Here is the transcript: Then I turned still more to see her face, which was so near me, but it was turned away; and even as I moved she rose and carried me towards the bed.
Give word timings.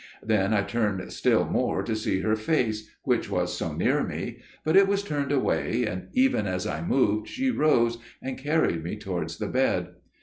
Then 0.23 0.51
I 0.51 0.63
turned 0.63 1.13
still 1.13 1.45
more 1.45 1.83
to 1.83 1.95
see 1.95 2.21
her 2.21 2.35
face, 2.35 2.89
which 3.03 3.29
was 3.29 3.55
so 3.55 3.71
near 3.75 4.03
me, 4.03 4.39
but 4.63 4.75
it 4.75 4.87
was 4.87 5.03
turned 5.03 5.31
away; 5.31 5.85
and 5.85 6.07
even 6.13 6.47
as 6.47 6.65
I 6.65 6.81
moved 6.81 7.27
she 7.27 7.51
rose 7.51 7.99
and 8.19 8.35
carried 8.35 8.83
me 8.83 8.95
towards 8.97 9.37
the 9.37 9.45
bed. 9.47 9.89